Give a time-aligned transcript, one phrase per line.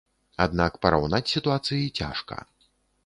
[0.45, 2.43] Аднак параўнаць сітуацыі цяжка.